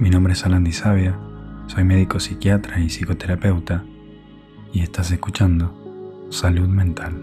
[0.00, 1.18] Mi nombre es Alan Sabia,
[1.66, 3.84] soy médico psiquiatra y psicoterapeuta
[4.72, 7.20] y estás escuchando Salud Mental.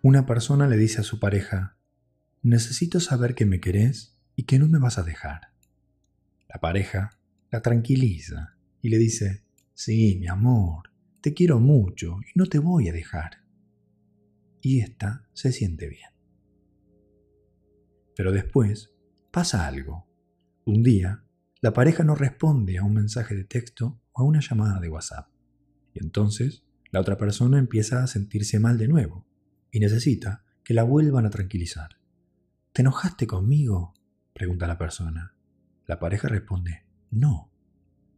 [0.00, 1.76] Una persona le dice a su pareja,
[2.42, 5.50] necesito saber que me querés y que no me vas a dejar.
[6.48, 7.18] La pareja
[7.50, 9.44] la tranquiliza y le dice,
[9.74, 10.90] sí, mi amor,
[11.20, 13.42] te quiero mucho y no te voy a dejar.
[14.60, 16.10] Y ésta se siente bien.
[18.14, 18.92] Pero después
[19.30, 20.08] pasa algo.
[20.64, 21.24] Un día,
[21.60, 25.28] la pareja no responde a un mensaje de texto o a una llamada de WhatsApp.
[25.92, 29.26] Y entonces la otra persona empieza a sentirse mal de nuevo
[29.70, 31.98] y necesita que la vuelvan a tranquilizar.
[32.72, 33.94] ¿Te enojaste conmigo?
[34.32, 35.34] pregunta la persona.
[35.86, 37.50] La pareja responde, no.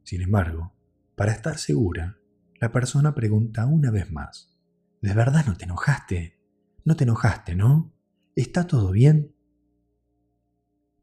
[0.08, 0.72] Sin embargo,
[1.16, 2.18] para estar segura,
[2.62, 4.58] la persona pregunta una vez más.
[5.02, 6.40] ¿De verdad no te enojaste?
[6.86, 7.92] No te enojaste, ¿no?
[8.34, 9.36] ¿Está todo bien?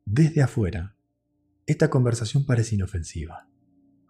[0.05, 0.97] Desde afuera,
[1.67, 3.47] esta conversación parece inofensiva.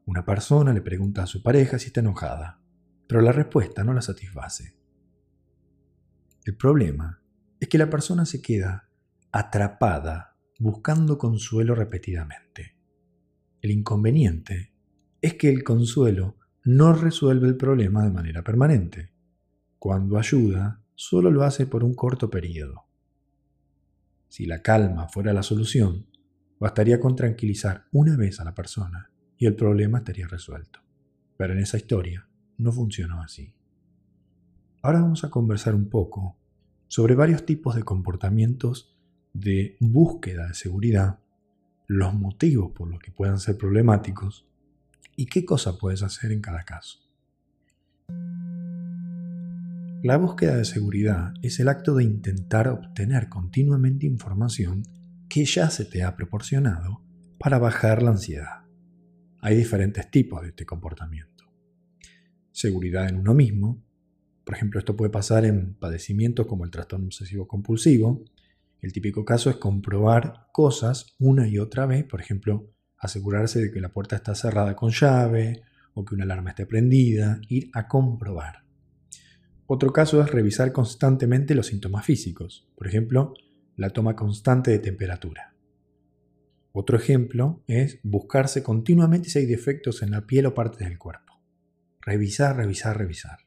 [0.06, 2.62] Una persona le pregunta a su pareja si está enojada,
[3.06, 4.80] pero la respuesta no la satisface.
[6.46, 7.22] El problema
[7.60, 8.90] es que la persona se queda
[9.34, 12.78] atrapada buscando consuelo repetidamente.
[13.60, 14.75] El inconveniente
[15.26, 19.10] es que el consuelo no resuelve el problema de manera permanente.
[19.80, 22.86] Cuando ayuda, solo lo hace por un corto periodo.
[24.28, 26.06] Si la calma fuera la solución,
[26.60, 30.82] bastaría con tranquilizar una vez a la persona y el problema estaría resuelto.
[31.38, 32.28] Pero en esa historia
[32.60, 33.52] no funcionó así.
[34.84, 36.38] Ahora vamos a conversar un poco
[36.88, 38.96] sobre varios tipos de comportamientos
[39.34, 41.18] de búsqueda de seguridad,
[41.88, 44.46] los motivos por los que puedan ser problemáticos
[45.16, 47.00] y qué cosa puedes hacer en cada caso.
[50.04, 54.84] La búsqueda de seguridad es el acto de intentar obtener continuamente información
[55.28, 57.02] que ya se te ha proporcionado
[57.40, 58.66] para bajar la ansiedad.
[59.42, 61.46] Hay diferentes tipos de este comportamiento.
[62.52, 63.84] Seguridad en uno mismo.
[64.44, 68.24] Por ejemplo, esto puede pasar en padecimientos como el trastorno obsesivo compulsivo.
[68.82, 73.82] El típico caso es comprobar cosas una y otra vez, por ejemplo, asegurarse de que
[73.82, 75.64] la puerta está cerrada con llave
[75.94, 78.64] o que una alarma esté prendida, ir a comprobar.
[79.68, 83.34] Otro caso es revisar constantemente los síntomas físicos, por ejemplo,
[83.76, 85.56] la toma constante de temperatura.
[86.72, 91.42] Otro ejemplo es buscarse continuamente si hay defectos en la piel o partes del cuerpo.
[92.02, 93.40] Revisar, revisar, revisar.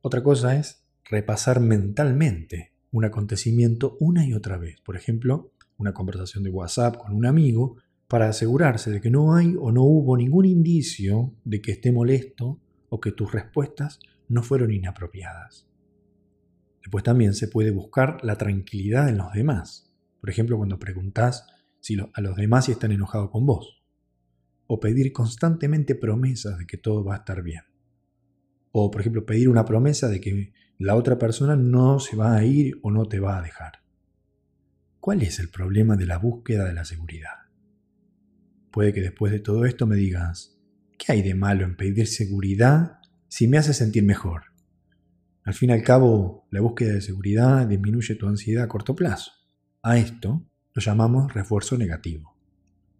[0.00, 4.80] Otra cosa es repasar mentalmente un acontecimiento una y otra vez.
[4.80, 7.76] Por ejemplo, una conversación de WhatsApp con un amigo
[8.10, 12.60] para asegurarse de que no hay o no hubo ningún indicio de que esté molesto
[12.88, 15.68] o que tus respuestas no fueron inapropiadas.
[16.82, 19.94] Después también se puede buscar la tranquilidad en los demás.
[20.20, 21.46] Por ejemplo, cuando preguntas
[21.78, 23.80] si a los demás si están enojados con vos.
[24.66, 27.62] O pedir constantemente promesas de que todo va a estar bien.
[28.72, 32.42] O, por ejemplo, pedir una promesa de que la otra persona no se va a
[32.44, 33.84] ir o no te va a dejar.
[34.98, 37.39] ¿Cuál es el problema de la búsqueda de la seguridad?
[38.70, 40.56] Puede que después de todo esto me digas,
[40.96, 42.98] ¿qué hay de malo en pedir seguridad
[43.28, 44.44] si me hace sentir mejor?
[45.42, 49.32] Al fin y al cabo, la búsqueda de seguridad disminuye tu ansiedad a corto plazo.
[49.82, 52.36] A esto lo llamamos refuerzo negativo.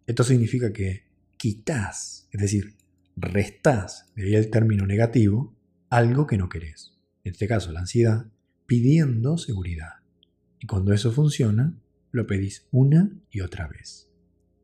[0.05, 1.05] Esto significa que
[1.37, 2.75] quitas, es decir,
[3.15, 5.55] restás, de ahí el término negativo,
[5.89, 6.97] algo que no querés.
[7.23, 8.25] En este caso, la ansiedad,
[8.65, 10.01] pidiendo seguridad.
[10.59, 11.79] Y cuando eso funciona,
[12.11, 14.10] lo pedís una y otra vez.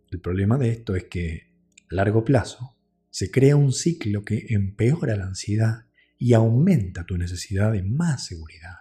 [0.09, 1.51] El problema de esto es que,
[1.91, 2.77] a largo plazo,
[3.09, 5.85] se crea un ciclo que empeora la ansiedad
[6.17, 8.75] y aumenta tu necesidad de más seguridad.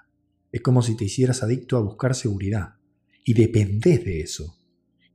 [0.52, 2.76] Es como si te hicieras adicto a buscar seguridad
[3.24, 4.56] y dependes de eso.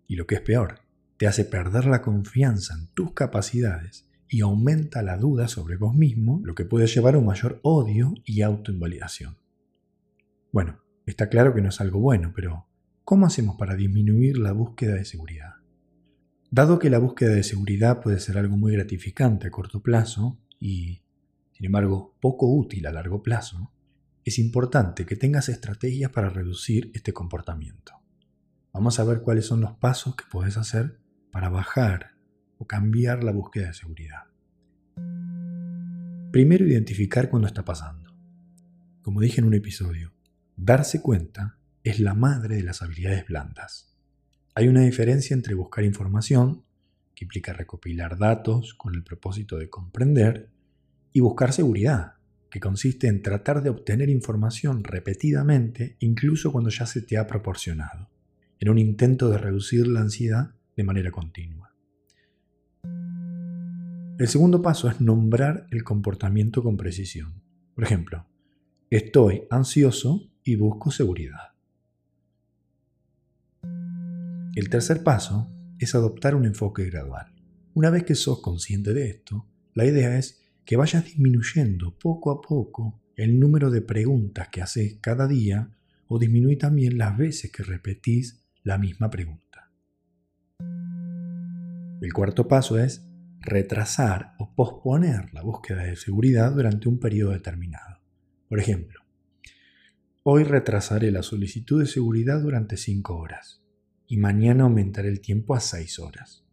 [0.08, 0.82] Y lo que es peor,
[1.18, 6.42] te hace perder la confianza en tus capacidades y aumenta la duda sobre vos mismo,
[6.44, 9.38] lo que puede llevar a un mayor odio y autoinvalidación.
[10.52, 12.68] Bueno, está claro que no es algo bueno, pero
[13.04, 15.61] ¿cómo hacemos para disminuir la búsqueda de seguridad?
[16.54, 21.02] Dado que la búsqueda de seguridad puede ser algo muy gratificante a corto plazo y,
[21.54, 23.72] sin embargo, poco útil a largo plazo,
[24.26, 27.94] es importante que tengas estrategias para reducir este comportamiento.
[28.74, 31.00] Vamos a ver cuáles son los pasos que puedes hacer
[31.32, 32.18] para bajar
[32.58, 34.24] o cambiar la búsqueda de seguridad.
[36.34, 38.14] Primero, identificar cuándo está pasando.
[39.02, 40.12] Como dije en un episodio,
[40.58, 43.91] darse cuenta es la madre de las habilidades blandas.
[44.54, 46.64] Hay una diferencia entre buscar información,
[47.16, 50.50] que implica recopilar datos con el propósito de comprender,
[51.14, 52.16] y buscar seguridad,
[52.50, 58.10] que consiste en tratar de obtener información repetidamente incluso cuando ya se te ha proporcionado,
[58.60, 61.74] en un intento de reducir la ansiedad de manera continua.
[62.84, 67.42] El segundo paso es nombrar el comportamiento con precisión.
[67.74, 68.28] Por ejemplo,
[68.90, 71.51] estoy ansioso y busco seguridad.
[74.54, 75.50] El tercer paso
[75.80, 77.34] es adoptar un enfoque gradual.
[77.74, 82.42] Una vez que sos consciente de esto, la idea es que vayas disminuyendo poco a
[82.42, 85.72] poco el número de preguntas que haces cada día
[86.10, 89.72] o disminuye también las veces que repetís la misma pregunta.
[92.02, 93.08] El cuarto paso es
[93.40, 98.02] retrasar o posponer la búsqueda de seguridad durante un periodo determinado.
[98.50, 99.00] Por ejemplo,
[100.24, 103.62] hoy retrasaré la solicitud de seguridad durante 5 horas
[104.12, 106.46] y mañana aumentaré el tiempo a 6 horas.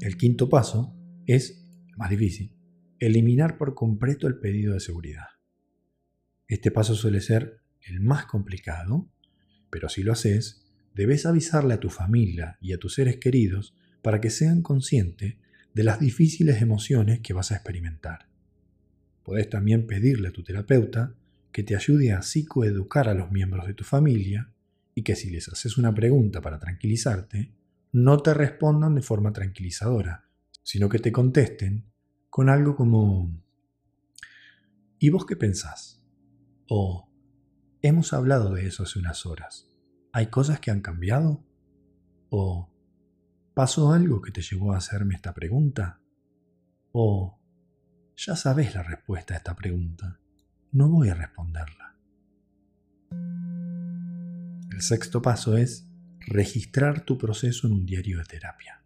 [0.00, 0.96] El quinto paso
[1.26, 1.62] es
[1.94, 2.54] más difícil,
[2.98, 5.26] eliminar por completo el pedido de seguridad.
[6.48, 9.10] Este paso suele ser el más complicado,
[9.68, 14.22] pero si lo haces, debes avisarle a tu familia y a tus seres queridos para
[14.22, 15.36] que sean conscientes
[15.74, 18.30] de las difíciles emociones que vas a experimentar.
[19.22, 21.14] Puedes también pedirle a tu terapeuta
[21.52, 24.54] que te ayude a psicoeducar a los miembros de tu familia
[24.94, 27.54] y que si les haces una pregunta para tranquilizarte,
[27.92, 30.28] no te respondan de forma tranquilizadora,
[30.62, 31.90] sino que te contesten
[32.28, 33.42] con algo como,
[34.98, 36.04] ¿y vos qué pensás?
[36.68, 37.10] O,
[37.82, 39.68] hemos hablado de eso hace unas horas.
[40.12, 41.44] ¿Hay cosas que han cambiado?
[42.30, 42.72] O,
[43.54, 46.00] ¿pasó algo que te llevó a hacerme esta pregunta?
[46.92, 47.40] O,
[48.16, 50.20] ya sabes la respuesta a esta pregunta.
[50.72, 51.96] No voy a responderla.
[54.80, 55.86] El sexto paso es
[56.20, 58.82] registrar tu proceso en un diario de terapia.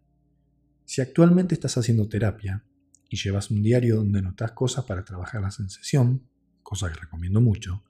[0.83, 2.65] Si actualmente estás haciendo terapia,
[3.07, 6.27] y llevas un diario donde notas cosas para trabajarlas en sesión,
[6.63, 7.85] cosa que recomiendo mucho,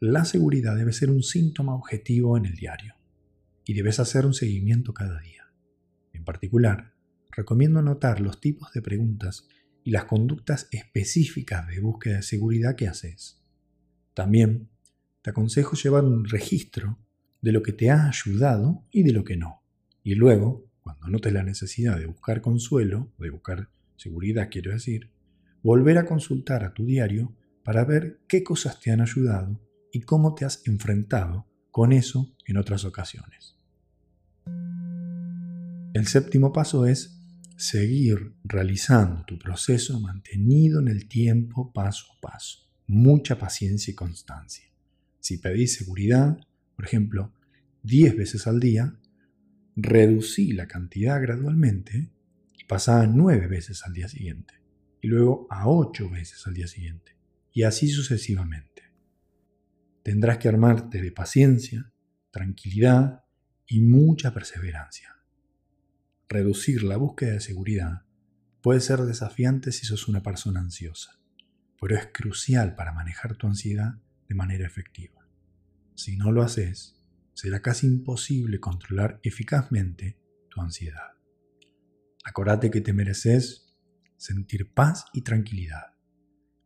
[0.00, 2.94] la seguridad debe ser un síntoma objetivo en el diario
[3.66, 5.52] y debes hacer un seguimiento cada día.
[6.14, 6.94] En particular,
[7.32, 9.46] recomiendo anotar los tipos de preguntas
[9.84, 13.44] y las conductas específicas de búsqueda de seguridad que haces.
[14.14, 14.70] También
[15.20, 16.98] te aconsejo llevar un registro
[17.40, 19.62] de lo que te ha ayudado y de lo que no.
[20.02, 25.10] Y luego, cuando notes la necesidad de buscar consuelo, de buscar seguridad quiero decir,
[25.62, 27.34] volver a consultar a tu diario
[27.64, 29.60] para ver qué cosas te han ayudado
[29.92, 33.58] y cómo te has enfrentado con eso en otras ocasiones.
[35.92, 37.20] El séptimo paso es
[37.56, 42.58] seguir realizando tu proceso mantenido en el tiempo paso a paso.
[42.86, 44.66] Mucha paciencia y constancia.
[45.20, 46.38] Si pedís seguridad,
[46.76, 47.32] por ejemplo,
[47.82, 48.96] 10 veces al día,
[49.74, 52.10] reducí la cantidad gradualmente
[52.66, 54.54] pasaba nueve veces al día siguiente,
[55.00, 57.16] y luego a ocho veces al día siguiente,
[57.52, 58.82] y así sucesivamente.
[60.02, 61.92] Tendrás que armarte de paciencia,
[62.30, 63.24] tranquilidad
[63.66, 65.16] y mucha perseverancia.
[66.28, 68.02] Reducir la búsqueda de seguridad
[68.62, 71.20] puede ser desafiante si sos una persona ansiosa,
[71.80, 75.15] pero es crucial para manejar tu ansiedad de manera efectiva.
[75.96, 76.94] Si no lo haces,
[77.32, 80.18] será casi imposible controlar eficazmente
[80.50, 81.14] tu ansiedad.
[82.22, 83.74] Acordate que te mereces
[84.16, 85.94] sentir paz y tranquilidad.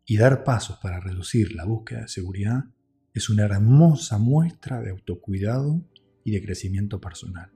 [0.05, 2.65] Y dar pasos para reducir la búsqueda de seguridad
[3.15, 5.89] es una hermosa muestra de autocuidado
[6.25, 7.53] y de crecimiento personal.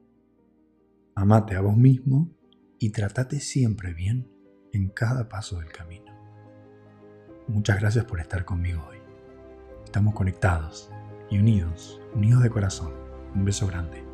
[1.16, 2.37] Amate a vos mismo
[2.78, 4.30] y tratate siempre bien
[4.72, 6.12] en cada paso del camino.
[7.49, 8.99] Muchas gracias por estar conmigo hoy.
[9.84, 10.90] Estamos conectados
[11.31, 12.93] y unidos, unidos de corazón.
[13.35, 14.04] Un beso grande.